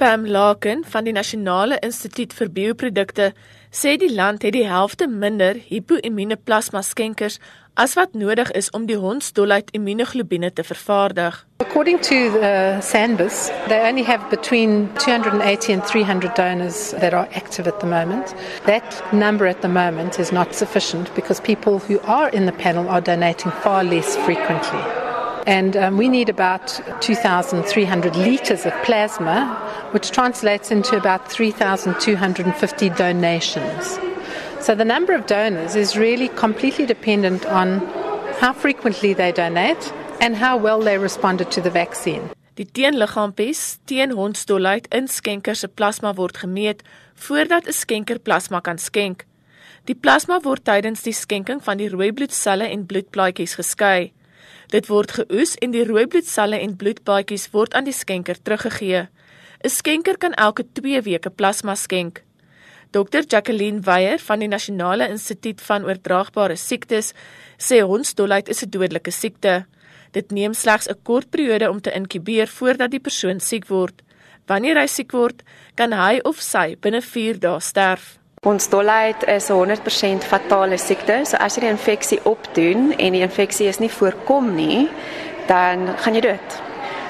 [0.00, 3.26] Pam Laken van die Nasionale Instituut vir Bioprodukte
[3.68, 7.36] sê die land het die helfte minder hipoimmuune plasma skenkers
[7.76, 11.42] as wat nodig is om die hondsdolheid immunoglobine te vervaardig.
[11.60, 17.68] According to the SANBIS, they only have between 280 and 300 donors that are active
[17.68, 18.34] at the moment.
[18.64, 22.88] That number at the moment is not sufficient because people who are in the panel
[22.88, 24.99] are donating far less frequently.
[25.46, 26.68] And um, we need about
[27.00, 29.56] 2,300 litres of plasma,
[29.92, 33.98] which translates into about 3,250 donations.
[34.60, 37.80] So the number of donors is really completely dependent on
[38.40, 42.30] how frequently they donate and how well they responded to the vaccine.
[42.56, 46.82] Die teenliggaampies teen hondsdolheid in skenkers se plasma word gemeet
[47.14, 49.24] voordat 'n skenker plasma kan skenk.
[49.84, 54.12] Die plasma word tydens die skenking van die rooi bloedselle en bloedplaatjies geskei.
[54.70, 59.08] Dit word geoes en die rooi bloedselle en bloedplaatjies word aan die skenker teruggegee.
[59.64, 62.22] 'n Skenker kan elke 2 weke plasma skenk.
[62.92, 67.12] Dr Jacqueline Weyer van die Nasionale Instituut van Oordraagbare Siektes
[67.58, 69.66] sê hondsdolheid is 'n dodelike siekte.
[70.12, 74.02] Dit neem slegs 'n kort periode om te inkubeer voordat die persoon siek word.
[74.46, 75.42] Wanneer hy siek word,
[75.74, 78.19] kan hy of sy binne 4 dae sterf.
[78.46, 81.20] Hondsdolheid is 'n 100% fatale siekte.
[81.24, 84.88] So as jy die infeksie opdoen en die infeksie is nie voorkom nie,
[85.46, 86.62] dan gaan jy dood.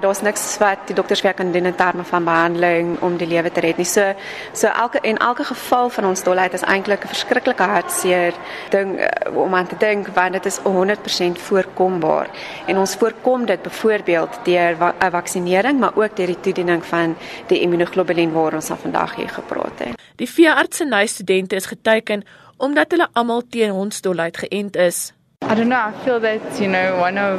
[0.00, 3.52] Daar's niks wat die dokters werk aan doen in terme van behandeling om die lewe
[3.52, 3.84] te red nie.
[3.84, 4.14] So
[4.52, 8.32] so elke en elke geval van ons dolheid is eintlik 'n verskriklike hartseer
[8.70, 12.28] ding uh, om aan te dink want dit is 100% voorkombaar.
[12.66, 17.60] En ons voorkom dit byvoorbeeld deur 'n vaksinering, maar ook deur die toediening van die
[17.60, 19.97] immunoglobulien waar ons al vandag hier gepraat het.
[20.18, 22.24] Die veeartseny studente is geteken
[22.56, 25.12] omdat hulle almal teen hondsdolheid geënt is.
[25.42, 25.78] I don't know.
[25.78, 27.38] I feel that, you know, one of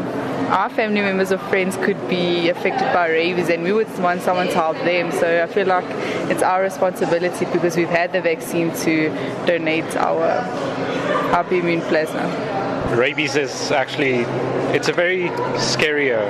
[0.50, 4.48] our family members or friends could be affected by rabies and we would want someone
[4.48, 5.12] to help them.
[5.12, 5.84] So I feel like
[6.32, 9.10] it's our responsibility because we've had the vaccine to
[9.46, 10.24] donate our,
[11.36, 12.59] our immune plasma.
[12.98, 14.22] Rabies is actually,
[14.76, 15.30] it's a very
[15.60, 16.26] scarier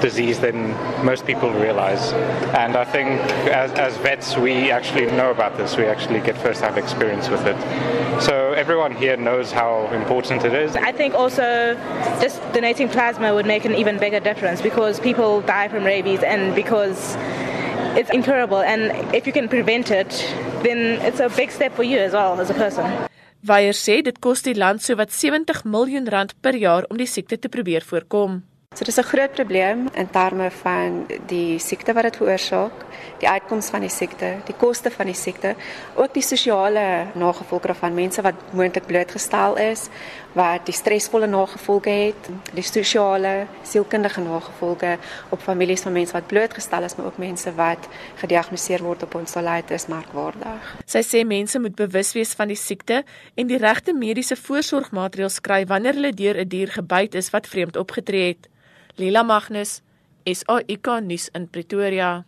[0.00, 0.70] disease than
[1.04, 2.12] most people realize.
[2.54, 3.08] And I think
[3.50, 5.76] as, as vets, we actually know about this.
[5.76, 7.56] We actually get first hand experience with it.
[8.22, 10.76] So everyone here knows how important it is.
[10.76, 11.74] I think also
[12.20, 16.54] just donating plasma would make an even bigger difference because people die from rabies and
[16.54, 17.16] because
[17.96, 18.60] it's incurable.
[18.60, 20.10] And if you can prevent it,
[20.62, 23.08] then it's a big step for you as well as a person.
[23.40, 27.38] Weyer sê dit kos die land sowat 70 miljoen rand per jaar om die siekte
[27.38, 28.42] te probeer voorkom.
[28.76, 32.72] So dis 'n groot probleem in terme van die siekte wat dit veroorsaak,
[33.18, 35.54] die uitkoms van die siekte, die koste van die siekte,
[35.94, 39.88] ook die sosiale nagevolge van mense wat moontlik blootgestel is,
[40.32, 44.98] wat die stresvolle nagevolge het, die sosiale, sielkundige nagevolge
[45.30, 49.70] op families van mense wat blootgestel is, maar ook mense wat gediagnoseer word op onsolheid
[49.70, 50.76] is merkwaardig.
[50.84, 53.04] Sy sê mense moet bewus wees van die siekte
[53.34, 57.76] en die regte mediese voorsorgmaatreëls kry wanneer hulle deur 'n dier gebyt is wat vreemd
[57.76, 58.48] opgetree het.
[58.98, 59.82] Lila Magnus,
[60.24, 62.26] SAIK nuus in Pretoria.